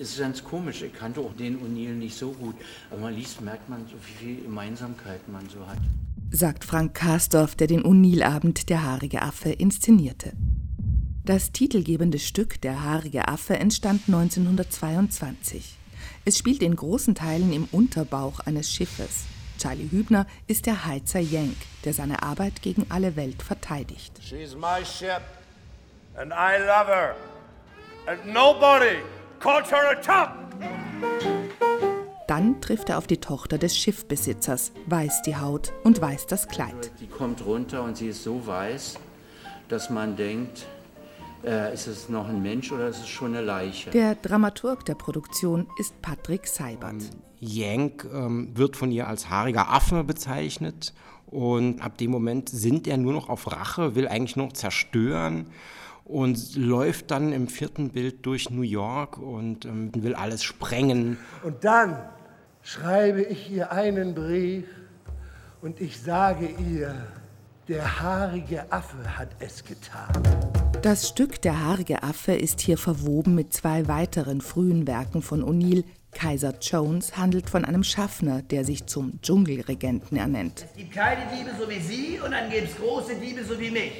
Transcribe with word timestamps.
Es 0.00 0.12
ist 0.12 0.20
ganz 0.20 0.42
komisch, 0.42 0.80
ich 0.80 0.94
kannte 0.94 1.20
auch 1.20 1.34
den 1.36 1.58
O'Neill 1.60 1.92
nicht 1.92 2.16
so 2.16 2.32
gut, 2.32 2.54
aber 2.90 3.02
man 3.02 3.14
liest, 3.14 3.42
merkt 3.42 3.68
man, 3.68 3.84
so 3.86 3.96
wie 3.96 4.24
viele 4.24 4.42
Gemeinsamkeiten 4.44 5.30
man 5.30 5.46
so 5.50 5.66
hat. 5.66 5.76
Sagt 6.30 6.64
Frank 6.64 6.94
Karsdorf, 6.94 7.54
der 7.54 7.66
den 7.66 7.82
O'Neill-Abend 7.82 8.70
Der 8.70 8.82
haarige 8.82 9.20
Affe 9.20 9.50
inszenierte. 9.50 10.32
Das 11.26 11.52
titelgebende 11.52 12.18
Stück 12.18 12.62
Der 12.62 12.82
haarige 12.82 13.28
Affe 13.28 13.58
entstand 13.58 14.04
1922. 14.06 15.76
Es 16.24 16.38
spielt 16.38 16.62
in 16.62 16.76
großen 16.76 17.14
Teilen 17.14 17.52
im 17.52 17.68
Unterbauch 17.70 18.40
eines 18.40 18.72
Schiffes. 18.72 19.24
Charlie 19.58 19.90
Hübner 19.90 20.26
ist 20.46 20.64
der 20.64 20.86
Heizer 20.86 21.20
Yank, 21.20 21.56
der 21.84 21.92
seine 21.92 22.22
Arbeit 22.22 22.62
gegen 22.62 22.86
alle 22.88 23.16
Welt 23.16 23.42
verteidigt. 23.42 24.18
She's 24.22 24.54
my 24.54 24.82
ship 24.82 25.20
and 26.16 26.32
I 26.32 26.56
love 26.58 26.86
her 26.86 27.16
and 28.06 28.32
nobody 28.32 28.96
calls 29.40 29.72
her 29.72 29.90
a 29.90 29.94
top. 29.94 30.30
Dann 32.28 32.60
trifft 32.60 32.90
er 32.90 32.98
auf 32.98 33.08
die 33.08 33.16
Tochter 33.16 33.58
des 33.58 33.76
Schiffbesitzers, 33.76 34.72
weiß 34.86 35.22
die 35.22 35.36
Haut 35.36 35.72
und 35.82 36.00
weiß 36.00 36.26
das 36.26 36.46
Kleid. 36.46 36.92
Die 37.00 37.08
kommt 37.08 37.44
runter 37.44 37.82
und 37.82 37.96
sie 37.96 38.08
ist 38.08 38.22
so 38.22 38.46
weiß, 38.46 38.98
dass 39.68 39.90
man 39.90 40.14
denkt, 40.14 40.66
äh, 41.44 41.74
ist 41.74 41.88
es 41.88 42.08
noch 42.08 42.28
ein 42.28 42.40
Mensch 42.40 42.70
oder 42.70 42.86
ist 42.86 43.00
es 43.00 43.08
schon 43.08 43.34
eine 43.34 43.44
Leiche? 43.44 43.90
Der 43.90 44.14
Dramaturg 44.14 44.84
der 44.84 44.94
Produktion 44.94 45.66
ist 45.78 46.00
Patrick 46.02 46.46
Seibert. 46.46 47.02
Yank 47.40 48.06
ähm, 48.12 48.50
wird 48.54 48.76
von 48.76 48.92
ihr 48.92 49.08
als 49.08 49.28
haariger 49.28 49.70
Affe 49.70 50.04
bezeichnet 50.04 50.92
und 51.26 51.80
ab 51.80 51.96
dem 51.98 52.10
Moment 52.10 52.48
sinnt 52.48 52.86
er 52.86 52.98
nur 52.98 53.14
noch 53.14 53.28
auf 53.28 53.50
Rache, 53.50 53.94
will 53.96 54.06
eigentlich 54.06 54.36
nur 54.36 54.46
noch 54.46 54.52
zerstören 54.52 55.46
und 56.10 56.56
läuft 56.56 57.10
dann 57.10 57.32
im 57.32 57.48
vierten 57.48 57.90
Bild 57.90 58.26
durch 58.26 58.50
New 58.50 58.62
York 58.62 59.18
und 59.18 59.64
ähm, 59.64 59.90
will 59.94 60.14
alles 60.14 60.42
sprengen. 60.42 61.18
Und 61.44 61.64
dann 61.64 61.96
schreibe 62.62 63.22
ich 63.22 63.50
ihr 63.50 63.72
einen 63.72 64.14
Brief 64.14 64.64
und 65.62 65.80
ich 65.80 66.00
sage 66.00 66.48
ihr, 66.70 66.94
der 67.68 68.00
haarige 68.00 68.72
Affe 68.72 69.18
hat 69.18 69.28
es 69.38 69.64
getan. 69.64 70.08
Das 70.82 71.08
Stück 71.08 71.40
Der 71.42 71.62
haarige 71.62 72.02
Affe 72.02 72.32
ist 72.32 72.60
hier 72.60 72.78
verwoben 72.78 73.34
mit 73.34 73.52
zwei 73.52 73.86
weiteren 73.86 74.40
frühen 74.40 74.86
Werken 74.86 75.22
von 75.22 75.44
O'Neill. 75.44 75.84
Kaiser 76.12 76.54
Jones 76.60 77.16
handelt 77.16 77.48
von 77.48 77.64
einem 77.64 77.84
Schaffner, 77.84 78.42
der 78.42 78.64
sich 78.64 78.86
zum 78.86 79.20
Dschungelregenten 79.22 80.16
ernennt. 80.16 80.66
Es 80.72 80.76
gibt 80.76 80.92
keine 80.92 81.22
Diebe 81.30 81.50
so 81.56 81.70
wie 81.70 81.78
Sie 81.78 82.18
und 82.24 82.32
dann 82.32 82.50
gibt 82.50 82.70
es 82.70 82.76
große 82.76 83.14
Diebe 83.16 83.44
so 83.44 83.60
wie 83.60 83.70
mich. 83.70 83.92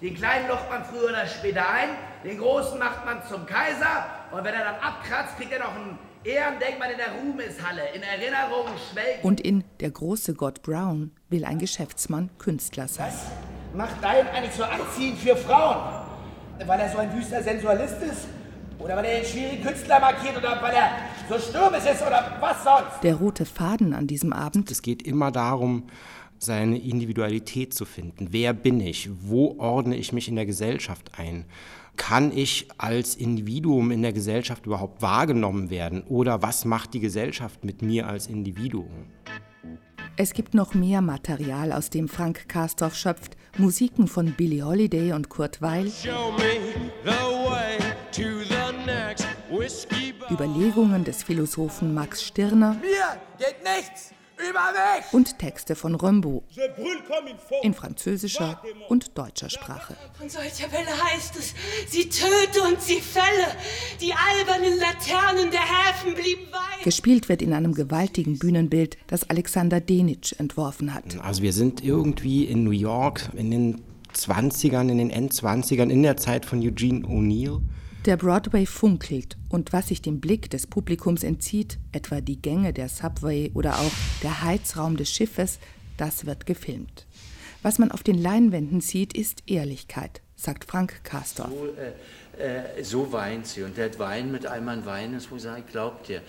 Den 0.00 0.14
kleinen 0.14 0.48
locht 0.48 0.70
man 0.70 0.84
früher 0.84 1.08
oder 1.08 1.26
später 1.26 1.68
ein, 1.68 1.88
den 2.24 2.38
großen 2.38 2.78
macht 2.78 3.04
man 3.04 3.20
zum 3.28 3.44
Kaiser 3.46 4.06
und 4.30 4.44
wenn 4.44 4.54
er 4.54 4.64
dann 4.64 4.74
abkratzt, 4.76 5.36
kriegt 5.36 5.52
er 5.52 5.58
noch 5.58 5.74
ein 5.74 5.98
Ehrendenkmal 6.22 6.90
in 6.92 6.98
der 6.98 7.12
Ruhmeshalle, 7.12 7.82
in 7.94 8.02
Erinnerung 8.02 8.66
schwelgen. 8.92 9.22
Und 9.22 9.40
in 9.40 9.64
Der 9.80 9.90
große 9.90 10.34
Gott 10.34 10.62
Brown 10.62 11.10
will 11.30 11.44
ein 11.44 11.58
Geschäftsmann 11.58 12.30
Künstler 12.38 12.86
sein. 12.86 13.08
Was 13.08 13.76
macht 13.76 13.96
dein 14.02 14.28
eigentlich 14.28 14.54
so 14.54 14.64
anziehend 14.64 15.18
für 15.18 15.36
Frauen? 15.36 16.06
weil 16.66 16.80
er 16.80 16.90
so 16.90 16.98
ein 16.98 17.12
wüster 17.16 17.42
Sensualist 17.42 18.02
ist? 18.02 18.26
Oder 18.78 18.96
weil 18.96 19.04
er 19.06 19.20
den 19.20 19.24
schwierigen 19.24 19.64
Künstler 19.64 20.00
markiert 20.00 20.36
oder 20.36 20.60
weil 20.62 20.74
er 20.74 20.90
so 21.28 21.38
stürmisch 21.38 21.84
ist 21.84 22.02
oder 22.02 22.36
was 22.40 22.62
sonst? 22.62 23.02
Der 23.02 23.16
rote 23.16 23.44
Faden 23.44 23.92
an 23.92 24.06
diesem 24.06 24.32
Abend. 24.32 24.70
Es 24.70 24.82
geht 24.82 25.02
immer 25.02 25.30
darum, 25.32 25.88
seine 26.38 26.78
Individualität 26.78 27.74
zu 27.74 27.84
finden. 27.84 28.28
Wer 28.30 28.52
bin 28.52 28.80
ich? 28.80 29.08
Wo 29.22 29.56
ordne 29.58 29.96
ich 29.96 30.12
mich 30.12 30.28
in 30.28 30.36
der 30.36 30.46
Gesellschaft 30.46 31.18
ein? 31.18 31.44
Kann 31.96 32.36
ich 32.36 32.68
als 32.78 33.16
Individuum 33.16 33.90
in 33.90 34.02
der 34.02 34.12
Gesellschaft 34.12 34.66
überhaupt 34.66 35.02
wahrgenommen 35.02 35.68
werden? 35.68 36.02
Oder 36.02 36.42
was 36.42 36.64
macht 36.64 36.94
die 36.94 37.00
Gesellschaft 37.00 37.64
mit 37.64 37.82
mir 37.82 38.06
als 38.06 38.28
Individuum? 38.28 39.06
Es 40.16 40.32
gibt 40.32 40.54
noch 40.54 40.74
mehr 40.74 41.00
Material, 41.00 41.72
aus 41.72 41.90
dem 41.90 42.08
Frank 42.08 42.48
Karsdorf 42.48 42.96
schöpft. 42.96 43.36
Musiken 43.56 44.08
von 44.08 44.32
Billie 44.32 44.64
Holiday 44.64 45.12
und 45.12 45.28
Kurt 45.28 45.62
Weil. 45.62 45.92
Überlegungen 50.30 51.04
des 51.04 51.22
Philosophen 51.22 51.94
Max 51.94 52.22
Stirner. 52.22 52.74
Mir 52.74 53.20
geht 53.38 53.62
nichts! 53.62 54.17
Und 55.12 55.38
Texte 55.38 55.74
von 55.74 55.94
Rimbaud 55.94 56.42
in 57.62 57.74
französischer 57.74 58.62
und 58.88 59.16
deutscher 59.16 59.50
Sprache. 59.50 59.96
Von 60.18 60.28
solcher 60.28 60.70
Welle 60.72 60.90
heißt 61.12 61.36
es, 61.36 61.54
sie 61.88 62.08
töte 62.08 62.62
und 62.66 62.80
sie 62.80 63.00
fälle. 63.00 63.26
Die 64.00 64.12
albernen 64.12 64.78
Laternen 64.78 65.50
der 65.50 65.60
Häfen 65.60 66.14
blieben 66.14 66.50
weiß. 66.50 66.84
Gespielt 66.84 67.28
wird 67.28 67.42
in 67.42 67.52
einem 67.52 67.74
gewaltigen 67.74 68.38
Bühnenbild, 68.38 68.96
das 69.06 69.28
Alexander 69.28 69.80
Denitsch 69.80 70.34
entworfen 70.38 70.94
hat. 70.94 71.18
Also 71.22 71.42
wir 71.42 71.52
sind 71.52 71.82
irgendwie 71.82 72.44
in 72.44 72.64
New 72.64 72.70
York 72.70 73.30
in 73.34 73.50
den 73.50 73.82
20ern, 74.14 74.88
in 74.90 74.98
den 74.98 75.10
Endzwanzigern, 75.10 75.90
in 75.90 76.02
der 76.02 76.16
Zeit 76.16 76.46
von 76.46 76.60
Eugene 76.60 77.06
O'Neill. 77.06 77.60
Der 78.04 78.16
Broadway 78.16 78.64
funkelt 78.64 79.36
und 79.48 79.72
was 79.72 79.88
sich 79.88 80.00
dem 80.00 80.20
Blick 80.20 80.50
des 80.50 80.66
Publikums 80.66 81.24
entzieht, 81.24 81.78
etwa 81.92 82.20
die 82.20 82.40
Gänge 82.40 82.72
der 82.72 82.88
Subway 82.88 83.50
oder 83.54 83.80
auch 83.80 83.92
der 84.22 84.42
Heizraum 84.42 84.96
des 84.96 85.10
Schiffes, 85.10 85.58
das 85.96 86.24
wird 86.24 86.46
gefilmt. 86.46 87.06
Was 87.62 87.78
man 87.78 87.90
auf 87.90 88.04
den 88.04 88.16
Leinwänden 88.16 88.80
sieht, 88.80 89.14
ist 89.14 89.42
Ehrlichkeit, 89.46 90.22
sagt 90.38 90.64
Frank 90.64 91.02
Castor. 91.02 91.48
So, 91.48 91.66
äh, 92.38 92.78
äh, 92.78 92.84
so 92.84 93.12
weint 93.12 93.46
sie 93.46 93.64
und 93.64 93.76
der 93.76 93.98
Wein 93.98 94.30
mit 94.30 94.46
einmal 94.46 94.86
Wein 94.86 95.14
ist, 95.14 95.30
wo 95.32 95.36
sie 95.36 95.44
sagt, 95.44 95.72
glaubt 95.72 96.08
ihr. 96.08 96.22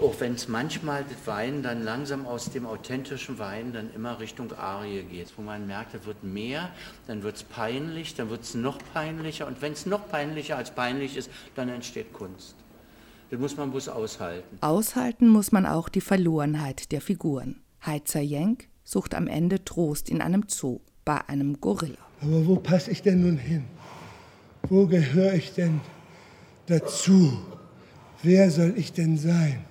Auch 0.00 0.14
wenn 0.20 0.34
es 0.34 0.48
manchmal 0.48 1.04
das 1.04 1.26
Wein 1.26 1.62
dann 1.62 1.82
langsam 1.82 2.24
aus 2.24 2.50
dem 2.50 2.64
authentischen 2.64 3.38
Wein 3.38 3.72
dann 3.72 3.92
immer 3.92 4.18
Richtung 4.18 4.50
Arie 4.52 5.02
geht, 5.02 5.32
wo 5.36 5.42
man 5.42 5.66
merkt, 5.66 5.94
es 5.94 6.06
wird 6.06 6.24
mehr, 6.24 6.70
dann 7.06 7.22
wird 7.22 7.36
es 7.36 7.42
peinlich, 7.42 8.14
dann 8.14 8.30
wird 8.30 8.42
es 8.42 8.54
noch 8.54 8.78
peinlicher 8.94 9.46
und 9.46 9.60
wenn 9.60 9.72
es 9.72 9.84
noch 9.84 10.08
peinlicher 10.08 10.56
als 10.56 10.70
peinlich 10.70 11.16
ist, 11.16 11.30
dann 11.54 11.68
entsteht 11.68 12.12
Kunst. 12.14 12.54
Das 13.30 13.38
muss 13.38 13.56
man 13.56 13.72
bloß 13.72 13.88
aushalten. 13.90 14.58
Aushalten 14.60 15.28
muss 15.28 15.52
man 15.52 15.66
auch 15.66 15.88
die 15.88 16.00
Verlorenheit 16.00 16.92
der 16.92 17.00
Figuren. 17.00 17.60
Heizer 17.84 18.20
Jenk 18.20 18.68
sucht 18.84 19.14
am 19.14 19.26
Ende 19.26 19.64
Trost 19.64 20.08
in 20.08 20.22
einem 20.22 20.44
Zoo 20.48 20.80
bei 21.10 21.28
einem 21.28 21.60
Gorilla. 21.60 21.98
Aber 22.22 22.46
wo 22.46 22.54
passe 22.54 22.92
ich 22.92 23.02
denn 23.02 23.22
nun 23.22 23.36
hin? 23.36 23.64
Wo 24.68 24.86
gehöre 24.86 25.34
ich 25.34 25.52
denn 25.52 25.80
dazu? 26.66 27.36
Wer 28.22 28.48
soll 28.52 28.74
ich 28.76 28.92
denn 28.92 29.18
sein? 29.18 29.64